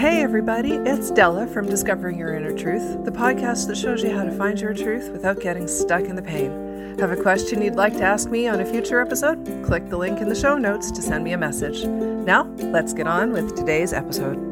Hey, 0.00 0.22
everybody, 0.22 0.72
it's 0.72 1.10
Della 1.10 1.46
from 1.46 1.66
Discovering 1.66 2.18
Your 2.18 2.34
Inner 2.34 2.56
Truth, 2.56 3.04
the 3.04 3.10
podcast 3.10 3.66
that 3.66 3.76
shows 3.76 4.02
you 4.02 4.08
how 4.08 4.24
to 4.24 4.30
find 4.30 4.58
your 4.58 4.72
truth 4.72 5.10
without 5.10 5.40
getting 5.40 5.68
stuck 5.68 6.04
in 6.04 6.16
the 6.16 6.22
pain. 6.22 6.96
Have 6.98 7.10
a 7.10 7.22
question 7.22 7.60
you'd 7.60 7.74
like 7.74 7.92
to 7.98 8.02
ask 8.02 8.30
me 8.30 8.48
on 8.48 8.60
a 8.60 8.64
future 8.64 9.02
episode? 9.02 9.44
Click 9.62 9.90
the 9.90 9.98
link 9.98 10.22
in 10.22 10.30
the 10.30 10.34
show 10.34 10.56
notes 10.56 10.90
to 10.90 11.02
send 11.02 11.22
me 11.22 11.32
a 11.32 11.36
message. 11.36 11.84
Now, 11.84 12.44
let's 12.72 12.94
get 12.94 13.06
on 13.06 13.30
with 13.30 13.54
today's 13.54 13.92
episode. 13.92 14.49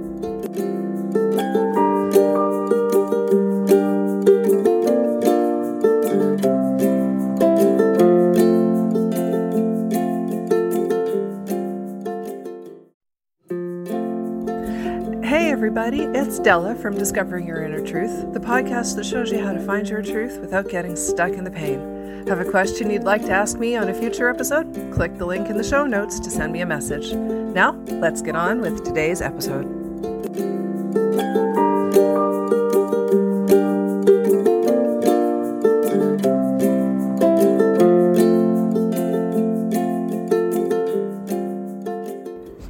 Hey, 15.28 15.50
everybody, 15.50 16.04
it's 16.04 16.38
Della 16.38 16.74
from 16.74 16.96
Discovering 16.96 17.46
Your 17.46 17.62
Inner 17.62 17.84
Truth, 17.84 18.32
the 18.32 18.40
podcast 18.40 18.96
that 18.96 19.04
shows 19.04 19.30
you 19.30 19.38
how 19.38 19.52
to 19.52 19.60
find 19.60 19.86
your 19.86 20.00
truth 20.00 20.38
without 20.40 20.70
getting 20.70 20.96
stuck 20.96 21.32
in 21.32 21.44
the 21.44 21.50
pain. 21.50 22.24
Have 22.28 22.40
a 22.40 22.50
question 22.50 22.88
you'd 22.88 23.04
like 23.04 23.20
to 23.26 23.30
ask 23.30 23.58
me 23.58 23.76
on 23.76 23.90
a 23.90 23.94
future 23.94 24.30
episode? 24.30 24.72
Click 24.90 25.18
the 25.18 25.26
link 25.26 25.50
in 25.50 25.58
the 25.58 25.62
show 25.62 25.84
notes 25.84 26.18
to 26.18 26.30
send 26.30 26.54
me 26.54 26.62
a 26.62 26.66
message. 26.66 27.12
Now, 27.12 27.72
let's 27.88 28.22
get 28.22 28.36
on 28.36 28.62
with 28.62 28.82
today's 28.86 29.20
episode. 29.20 29.77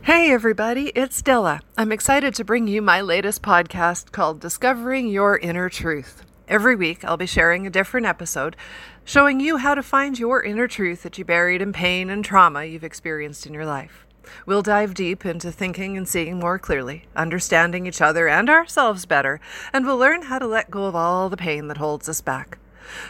Hey, 0.09 0.33
everybody, 0.33 0.91
it's 0.95 1.21
Della. 1.21 1.61
I'm 1.77 1.93
excited 1.93 2.35
to 2.37 2.43
bring 2.43 2.66
you 2.66 2.80
my 2.80 3.03
latest 3.03 3.43
podcast 3.43 4.11
called 4.11 4.41
Discovering 4.41 5.09
Your 5.09 5.37
Inner 5.37 5.69
Truth. 5.69 6.24
Every 6.49 6.74
week, 6.74 7.05
I'll 7.05 7.19
be 7.19 7.27
sharing 7.27 7.66
a 7.66 7.71
different 7.71 8.07
episode 8.07 8.57
showing 9.05 9.38
you 9.38 9.59
how 9.59 9.74
to 9.74 9.82
find 9.82 10.19
your 10.19 10.43
inner 10.43 10.66
truth 10.66 11.02
that 11.02 11.19
you 11.19 11.27
buried 11.27 11.60
in 11.60 11.74
pain 11.74 12.09
and 12.09 12.24
trauma 12.24 12.65
you've 12.65 12.85
experienced 12.85 13.45
in 13.45 13.52
your 13.52 13.66
life. 13.66 14.07
We'll 14.47 14.63
dive 14.63 14.95
deep 14.95 15.27
into 15.27 15.52
thinking 15.52 15.99
and 15.99 16.09
seeing 16.09 16.38
more 16.38 16.59
clearly, 16.59 17.04
understanding 17.15 17.87
each 17.87 18.01
other 18.01 18.29
and 18.29 18.49
ourselves 18.49 19.04
better, 19.04 19.43
and 19.75 19.85
we'll 19.85 19.99
learn 19.99 20.23
how 20.23 20.38
to 20.38 20.47
let 20.47 20.71
go 20.71 20.87
of 20.87 20.97
all 20.97 21.29
the 21.29 21.37
pain 21.37 21.69
that 21.69 21.77
holds 21.77 22.09
us 22.09 22.23
back. 22.23 22.57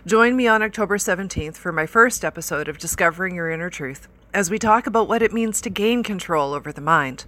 Join 0.06 0.36
me 0.36 0.46
on 0.46 0.62
October 0.62 0.96
17th 0.96 1.56
for 1.56 1.72
my 1.72 1.86
first 1.86 2.24
episode 2.24 2.68
of 2.68 2.78
Discovering 2.78 3.34
Your 3.34 3.50
Inner 3.50 3.70
Truth 3.70 4.08
as 4.34 4.50
we 4.50 4.58
talk 4.58 4.86
about 4.86 5.08
what 5.08 5.22
it 5.22 5.32
means 5.32 5.60
to 5.60 5.70
gain 5.70 6.02
control 6.02 6.52
over 6.52 6.72
the 6.72 6.80
mind. 6.80 7.24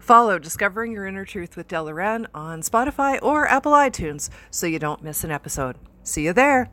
Follow 0.00 0.38
Discovering 0.38 0.92
Your 0.92 1.06
Inner 1.06 1.24
Truth 1.24 1.56
with 1.56 1.68
Della 1.68 1.94
Wren 1.94 2.26
on 2.34 2.62
Spotify 2.62 3.18
or 3.22 3.48
Apple 3.48 3.72
iTunes 3.72 4.30
so 4.50 4.66
you 4.66 4.78
don't 4.78 5.02
miss 5.02 5.24
an 5.24 5.30
episode. 5.30 5.76
See 6.02 6.24
you 6.24 6.32
there. 6.32 6.70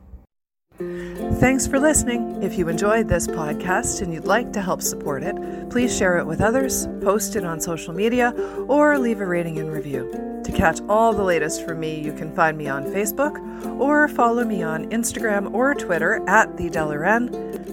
Thanks 0.76 1.66
for 1.68 1.78
listening. 1.78 2.42
If 2.42 2.58
you 2.58 2.68
enjoyed 2.68 3.08
this 3.08 3.28
podcast 3.28 4.02
and 4.02 4.12
you'd 4.12 4.24
like 4.24 4.52
to 4.54 4.60
help 4.60 4.82
support 4.82 5.22
it, 5.22 5.36
please 5.70 5.96
share 5.96 6.18
it 6.18 6.26
with 6.26 6.40
others, 6.40 6.88
post 7.00 7.36
it 7.36 7.44
on 7.44 7.60
social 7.60 7.94
media, 7.94 8.32
or 8.66 8.98
leave 8.98 9.20
a 9.20 9.26
rating 9.26 9.58
and 9.58 9.72
review. 9.72 10.33
Catch 10.54 10.80
all 10.88 11.12
the 11.12 11.22
latest 11.22 11.66
from 11.66 11.80
me, 11.80 12.00
you 12.00 12.12
can 12.12 12.34
find 12.34 12.56
me 12.56 12.68
on 12.68 12.84
Facebook 12.84 13.38
or 13.78 14.08
follow 14.08 14.44
me 14.44 14.62
on 14.62 14.88
Instagram 14.90 15.52
or 15.52 15.74
Twitter 15.74 16.22
at 16.28 16.56
the 16.56 16.70
Della 16.70 16.98
Wren. 16.98 17.28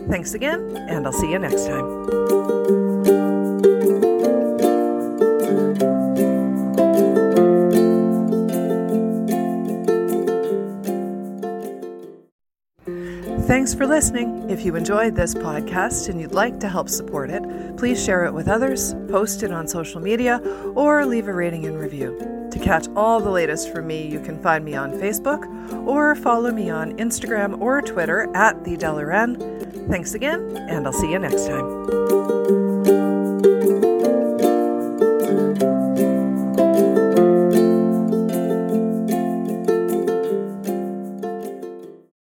Thanks 0.10 0.34
again, 0.34 0.76
and 0.90 1.06
I'll 1.06 1.14
see 1.14 1.32
you 1.32 1.40
next 1.40 1.68
time. 1.68 2.02
Thanks 13.48 13.76
for 13.76 13.86
listening. 13.86 14.50
If 14.50 14.66
you 14.66 14.76
enjoyed 14.76 15.16
this 15.16 15.36
podcast 15.36 16.10
and 16.10 16.20
you'd 16.20 16.34
like 16.34 16.60
to 16.62 16.68
help 16.68 16.90
support 16.90 17.30
it, 17.30 17.44
please 17.78 18.04
share 18.04 18.26
it 18.26 18.34
with 18.34 18.48
others, 18.48 18.96
post 19.08 19.44
it 19.44 19.52
on 19.52 19.68
social 19.68 20.02
media, 20.02 20.40
or 20.76 21.06
leave 21.06 21.28
a 21.28 21.34
rating 21.34 21.66
and 21.66 21.80
review. 21.80 22.41
To 22.52 22.60
catch 22.60 22.88
all 22.96 23.20
the 23.20 23.32
latest 23.32 23.74
from 23.74 23.88
me, 23.88 24.06
you 24.06 24.20
can 24.20 24.42
find 24.42 24.64
me 24.66 24.76
on 24.76 24.92
Facebook 24.92 25.48
or 25.88 26.16
follow 26.16 26.52
me 26.52 26.70
on 26.70 26.98
Instagram 26.98 27.60
or 27.62 27.82
Twitter 27.82 28.30
at 28.36 28.64
the 28.64 28.76
Della 28.78 29.06
Wren. 29.06 29.38
Thanks 29.90 30.14
again, 30.14 30.58
and 30.70 30.86
I'll 30.86 30.94
see 30.94 31.12
you 31.12 31.20
next 31.20 31.48
time. 31.48 32.31